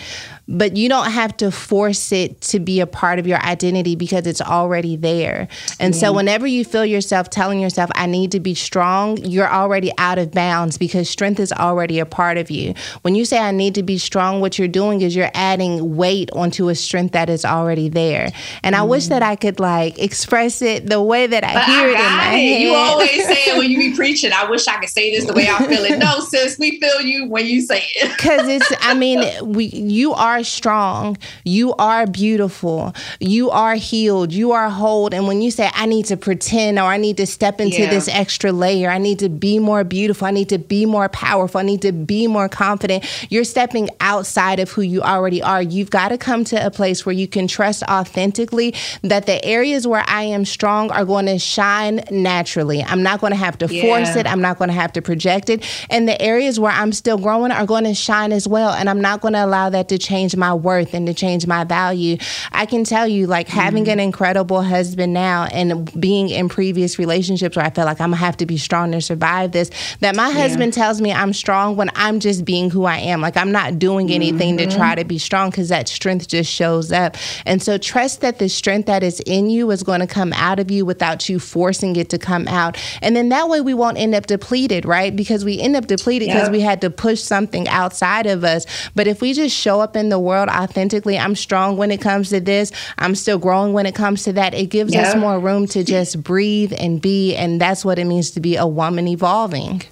[0.47, 4.25] But you don't have to force it to be a part of your identity because
[4.25, 5.47] it's already there.
[5.79, 9.91] And so, whenever you feel yourself telling yourself, I need to be strong, you're already
[9.97, 12.73] out of bounds because strength is already a part of you.
[13.01, 16.29] When you say, I need to be strong, what you're doing is you're adding weight
[16.31, 18.31] onto a strength that is already there.
[18.63, 19.41] And I wish that I mm.
[19.41, 22.23] could like express it the way that I But hear I it in my got
[22.23, 22.39] head.
[22.39, 22.61] it.
[22.61, 24.31] You always say it when you be preaching.
[24.33, 25.97] I wish I could say this the way I feel it.
[25.97, 28.15] No, sis, we feel you when you say it.
[28.17, 31.17] because it's i mean we you are strong.
[31.43, 32.93] You are beautiful.
[33.19, 34.31] You are healed.
[34.33, 35.13] You are whole.
[35.13, 37.89] And when you say i need to pretend or i need to step into Yeah.
[37.89, 38.89] this extra layer.
[38.89, 40.27] I need to be more beautiful.
[40.27, 41.59] I need to be more powerful.
[41.59, 45.61] I need to be more confident you're stepping outside of who you already are.
[45.61, 48.73] You've got to come to a place where you can trust authentically
[49.03, 52.83] that the areas where i am strong are going to shine naturally.
[52.83, 54.25] I'm not going to have to force it.
[54.25, 55.63] I'm not going to have to project it.
[55.89, 58.71] And the areas where i'm still growing are going to shine as well.
[58.71, 61.63] And i'm not going to allow that to change my worth and to change my
[61.63, 62.17] value.
[62.51, 63.93] I can tell you like having mm-hmm.
[63.93, 68.17] an incredible husband now and being in previous relationships where i felt like i'm gonna
[68.17, 71.91] have to be strong to survive this that my husband tells me i'm strong when
[71.95, 73.21] i'm just being who i am.
[73.21, 74.99] Like i'm not doing anything to try mm-hmm.
[74.99, 77.15] to be strong because that strength just shows up.
[77.45, 80.59] And so trust that the strength that is in you is going to come out
[80.59, 82.77] of you without you forcing it to come out.
[83.01, 85.15] And then that way we won't end up depleted right?
[85.15, 88.65] Because we end up depleted because we had to push something outside of us.
[88.95, 91.17] But if we just show up in the world authentically.
[91.17, 92.71] I'm strong when it comes to this.
[92.97, 94.53] I'm still growing when it comes to that.
[94.53, 98.31] It gives us more room to just breathe and be and that's what it means
[98.31, 99.83] to be a woman evolving.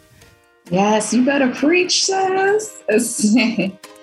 [0.71, 3.35] Yes, you better preach, sis.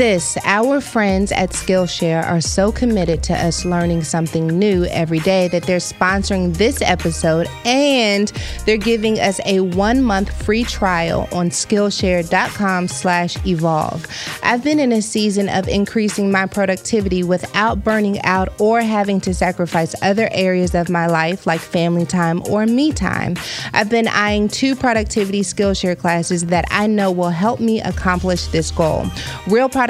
[0.00, 5.46] Sis, our friends at Skillshare are so committed to us learning something new every day
[5.48, 8.32] that they're sponsoring this episode and
[8.64, 14.06] they're giving us a one month free trial on Skillshare.com slash evolve.
[14.42, 19.34] I've been in a season of increasing my productivity without burning out or having to
[19.34, 23.36] sacrifice other areas of my life like family time or me time.
[23.74, 28.70] I've been eyeing two productivity Skillshare classes that I know will help me accomplish this
[28.70, 29.04] goal.
[29.46, 29.89] Real productivity,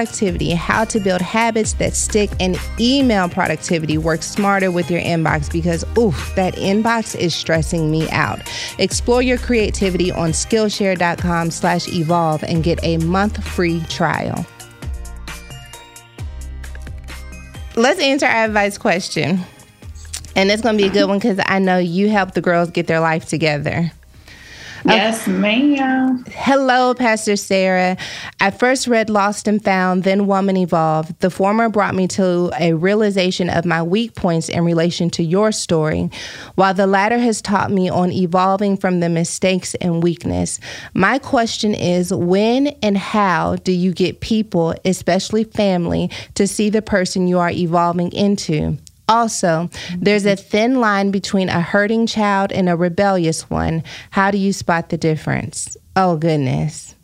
[0.54, 5.84] how to build habits that stick, and email productivity work smarter with your inbox because,
[5.98, 8.40] oof, that inbox is stressing me out.
[8.78, 14.46] Explore your creativity on Skillshare.com slash evolve and get a month free trial.
[17.76, 19.40] Let's answer our advice question.
[20.36, 22.70] And it's going to be a good one because I know you help the girls
[22.70, 23.90] get their life together.
[24.84, 26.24] Yes, ma'am.
[26.30, 27.96] Hello, Pastor Sarah.
[28.40, 31.18] I first read Lost and Found, then Woman Evolved.
[31.20, 35.52] The former brought me to a realization of my weak points in relation to your
[35.52, 36.10] story,
[36.54, 40.60] while the latter has taught me on evolving from the mistakes and weakness.
[40.94, 46.82] My question is when and how do you get people, especially family, to see the
[46.82, 48.78] person you are evolving into?
[49.10, 49.68] Also,
[49.98, 53.82] there's a thin line between a hurting child and a rebellious one.
[54.10, 55.76] How do you spot the difference?
[55.96, 56.94] Oh, goodness.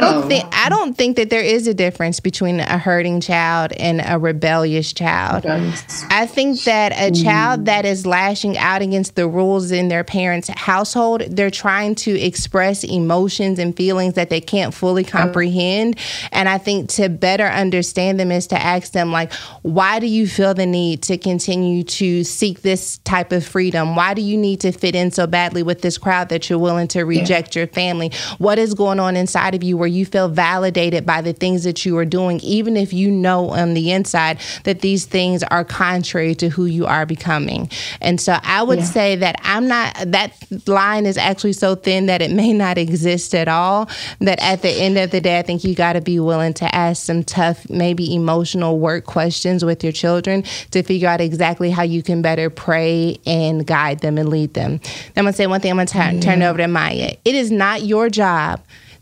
[0.00, 3.72] I don't think I don't think that there is a difference between a hurting child
[3.72, 5.44] and a rebellious child.
[5.46, 7.64] I think that a child mm.
[7.66, 12.84] that is lashing out against the rules in their parents' household, they're trying to express
[12.84, 15.98] emotions and feelings that they can't fully comprehend.
[16.32, 19.32] And I think to better understand them is to ask them like,
[19.62, 23.96] why do you feel the need to continue to seek this type of freedom?
[23.96, 26.88] Why do you need to fit in so badly with this crowd that you're willing
[26.88, 27.60] to reject yeah.
[27.60, 28.12] your family?
[28.38, 31.84] What is going on inside of you where you feel validated by the things that
[31.84, 36.34] you are doing, even if you know on the inside that these things are contrary
[36.36, 37.70] to who you are becoming.
[38.00, 38.84] And so I would yeah.
[38.84, 40.32] say that I'm not, that
[40.66, 43.88] line is actually so thin that it may not exist at all.
[44.20, 46.74] That at the end of the day, I think you got to be willing to
[46.74, 51.82] ask some tough, maybe emotional work questions with your children to figure out exactly how
[51.82, 54.80] you can better pray and guide them and lead them.
[55.16, 56.20] I'm going to say one thing, I'm going to yeah.
[56.20, 57.16] turn over to Mya.
[57.24, 58.60] It is not your job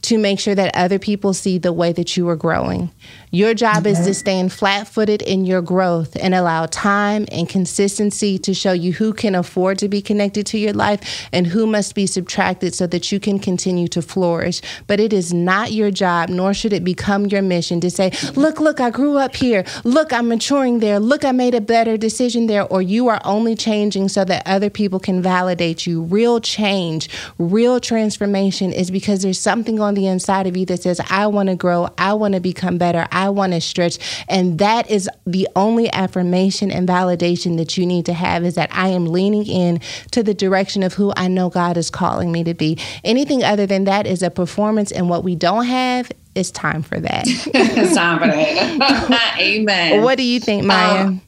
[0.08, 2.90] to make sure that other people see the way that you are growing.
[3.30, 8.38] Your job is to stand flat footed in your growth and allow time and consistency
[8.38, 11.94] to show you who can afford to be connected to your life and who must
[11.94, 14.62] be subtracted so that you can continue to flourish.
[14.86, 18.60] But it is not your job, nor should it become your mission to say, Look,
[18.60, 19.64] look, I grew up here.
[19.84, 20.98] Look, I'm maturing there.
[20.98, 22.64] Look, I made a better decision there.
[22.64, 26.02] Or you are only changing so that other people can validate you.
[26.02, 27.08] Real change,
[27.38, 31.48] real transformation is because there's something on the inside of you that says, I want
[31.48, 33.06] to grow, I want to become better.
[33.10, 33.98] I want to stretch.
[34.28, 38.70] And that is the only affirmation and validation that you need to have is that
[38.72, 39.80] I am leaning in
[40.12, 42.78] to the direction of who I know God is calling me to be.
[43.04, 47.00] Anything other than that is a performance, and what we don't have is time for
[47.00, 47.24] that.
[47.26, 49.36] it's time for that.
[49.40, 50.02] Amen.
[50.02, 50.74] What do you think, Mya?
[50.74, 51.22] Um,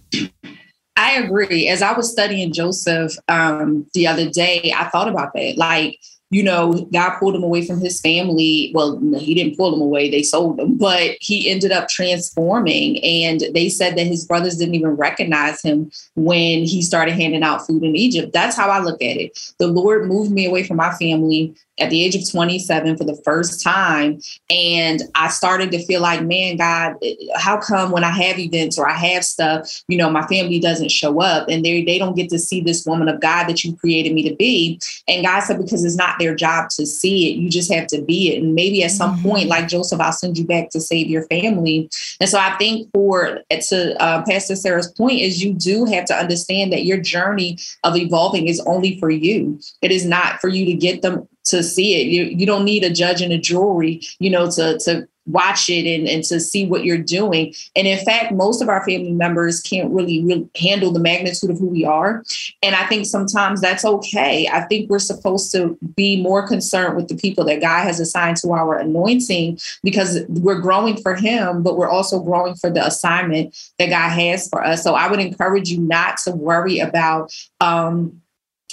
[0.96, 1.68] I agree.
[1.68, 5.56] As I was studying Joseph um, the other day, I thought about that.
[5.56, 5.98] Like,
[6.30, 8.70] you know, God pulled him away from his family.
[8.72, 13.02] Well, he didn't pull him away, they sold him, but he ended up transforming.
[13.04, 17.66] And they said that his brothers didn't even recognize him when he started handing out
[17.66, 18.32] food in Egypt.
[18.32, 19.52] That's how I look at it.
[19.58, 23.20] The Lord moved me away from my family at the age of 27 for the
[23.24, 24.20] first time.
[24.50, 26.96] And I started to feel like, man, God,
[27.36, 30.90] how come when I have events or I have stuff, you know, my family doesn't
[30.90, 33.74] show up and they, they don't get to see this woman of God that you
[33.76, 34.80] created me to be?
[35.08, 38.02] And God said, because it's not their job to see it, you just have to
[38.02, 38.42] be it.
[38.42, 39.28] And maybe at some mm-hmm.
[39.28, 41.90] point, like Joseph, I'll send you back to save your family.
[42.20, 46.14] And so I think for to uh, Pastor Sarah's point is you do have to
[46.14, 49.58] understand that your journey of evolving is only for you.
[49.82, 52.06] It is not for you to get them to see it.
[52.06, 55.86] You you don't need a judge and a jury, you know, to to watch it
[55.86, 57.54] and, and to see what you're doing.
[57.76, 61.58] And in fact, most of our family members can't really, really handle the magnitude of
[61.58, 62.24] who we are.
[62.62, 64.48] And I think sometimes that's okay.
[64.48, 68.38] I think we're supposed to be more concerned with the people that God has assigned
[68.38, 73.56] to our anointing because we're growing for Him, but we're also growing for the assignment
[73.78, 74.82] that God has for us.
[74.82, 78.20] So I would encourage you not to worry about um,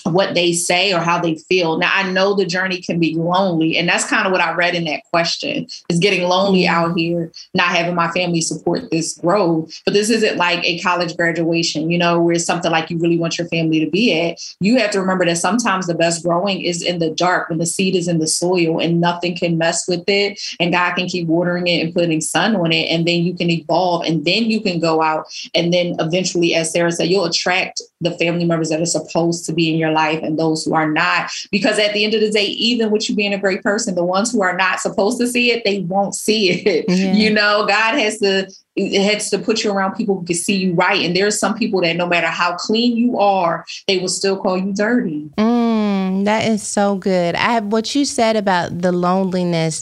[0.04, 1.78] what they say or how they feel.
[1.78, 4.76] Now I know the journey can be lonely, and that's kind of what I read
[4.76, 9.82] in that question: is getting lonely out here, not having my family support this growth.
[9.86, 13.18] But this isn't like a college graduation, you know, where it's something like you really
[13.18, 14.40] want your family to be at.
[14.60, 17.66] You have to remember that sometimes the best growing is in the dark when the
[17.66, 21.28] seed is in the soil and nothing can mess with it, and God can keep
[21.28, 24.62] watering it and putting sun on it, and then you can evolve, and then you
[24.62, 28.82] can go out, and then eventually, as Sarah said, you'll attract the family members that
[28.82, 31.30] are supposed to be in your life and those who are not.
[31.52, 34.04] Because at the end of the day, even with you being a great person, the
[34.04, 36.90] ones who are not supposed to see it, they won't see it.
[36.90, 40.56] You know, God has to it has to put you around people who can see
[40.56, 41.04] you right.
[41.04, 44.38] And there are some people that no matter how clean you are, they will still
[44.38, 45.32] call you dirty.
[45.38, 47.34] Mm, that is so good.
[47.34, 49.82] I have what you said about the loneliness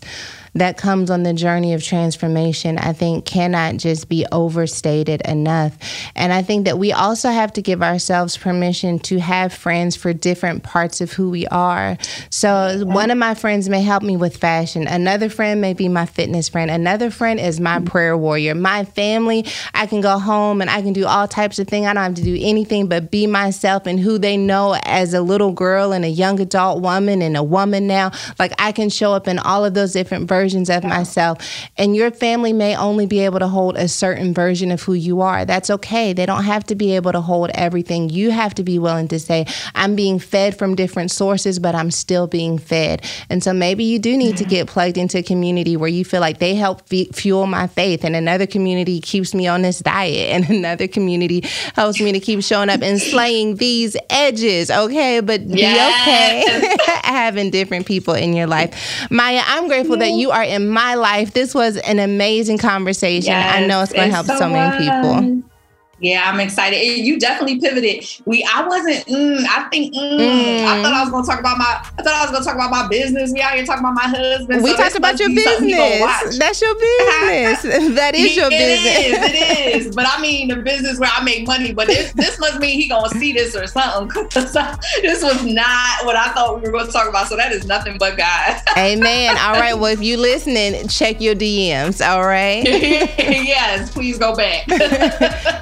[0.55, 5.77] that comes on the journey of transformation, I think cannot just be overstated enough.
[6.15, 10.13] And I think that we also have to give ourselves permission to have friends for
[10.13, 11.97] different parts of who we are.
[12.29, 16.05] So one of my friends may help me with fashion, another friend may be my
[16.05, 18.55] fitness friend, another friend is my prayer warrior.
[18.55, 21.85] My family, I can go home and I can do all types of things.
[21.85, 25.21] I don't have to do anything but be myself and who they know as a
[25.21, 28.11] little girl and a young adult woman and a woman now.
[28.39, 31.39] Like I can show up in all of those different versions versions of myself.
[31.75, 35.21] And your family may only be able to hold a certain version of who you
[35.21, 35.43] are.
[35.43, 36.13] That's okay.
[36.13, 38.09] They don't have to be able to hold everything.
[38.11, 41.89] You have to be willing to say, I'm being fed from different sources, but I'm
[41.89, 43.03] still being fed.
[43.29, 46.21] And so maybe you do need to get plugged into a community where you feel
[46.21, 49.79] like they help f- fuel my faith, and another community community keeps me on this
[49.79, 51.41] diet, and another community
[51.75, 54.69] helps me to keep showing up and slaying these edges.
[54.71, 55.75] Okay, but Yes.
[56.05, 58.71] be okay having different people in your life.
[59.11, 61.33] Mya, I'm grateful that you are in my life.
[61.33, 63.33] This was an amazing conversation.
[63.33, 65.49] I know it's going to help so, many people.
[65.97, 66.75] Yeah, I'm excited.
[66.77, 68.05] You definitely pivoted.
[68.25, 69.05] We, I wasn't.
[69.07, 69.93] Mm, I think.
[69.95, 71.65] Mm, I thought I was going to talk about my.
[71.97, 73.31] I thought I was going to talk about my business.
[73.33, 74.61] We out here talking about my husband.
[74.61, 76.23] We so talked about your be something he gonna watch.
[76.23, 76.39] business.
[76.39, 77.95] That's your business.
[77.95, 78.97] that is your It business.
[79.05, 79.95] is, it is.
[79.95, 81.71] But I mean, the business where I make money.
[81.73, 84.09] But this, this must mean he gonna see this or something.
[84.33, 87.27] this was not what I thought we were going to talk about.
[87.27, 88.61] So that is nothing but God.
[88.77, 89.37] Amen.
[89.37, 89.75] All right.
[89.75, 92.05] Well, if you listening, check your DMs.
[92.05, 92.63] All right.
[92.65, 94.65] yes, please go back.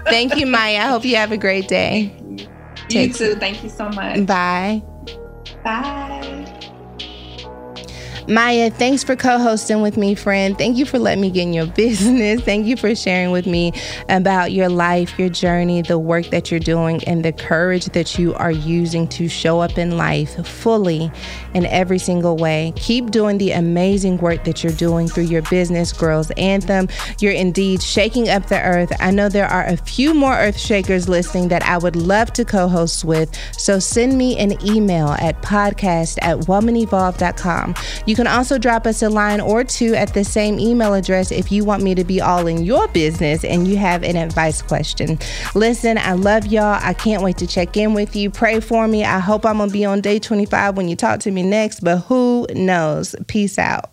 [0.05, 0.79] Thank you, Mya.
[0.79, 2.15] I hope you have a great day.
[2.29, 2.47] you
[2.89, 3.35] Take- too.
[3.35, 4.25] Thank you so much.
[4.25, 4.81] Bye.
[5.63, 6.39] Bye.
[8.27, 10.57] Mya, thanks for co hosting with me, friend.
[10.57, 12.41] Thank you for letting me get in your business.
[12.41, 13.73] Thank you for sharing with me
[14.09, 18.33] about your life, your journey, the work that you're doing, and the courage that you
[18.35, 21.11] are using to show up in life fully
[21.53, 22.73] in every single way.
[22.75, 26.87] Keep doing the amazing work that you're doing through your business, Girls Anthem.
[27.19, 28.91] You're indeed shaking up the earth.
[28.99, 32.45] I know there are a few more earth shakers listening that I would love to
[32.45, 33.29] co host with.
[33.57, 37.75] So send me an email at podcast at womanevolve.com.
[38.05, 41.51] You can also drop us a line or two at the same email address if
[41.51, 45.17] you want me to be all in your business and you have an advice question.
[45.55, 46.79] Listen, I love y'all.
[46.81, 48.29] I can't wait to check in with you.
[48.29, 49.03] Pray for me.
[49.03, 51.79] I hope I'm going to be on day 25 when you talk to me next,
[51.81, 53.15] but who knows?
[53.27, 53.92] Peace out.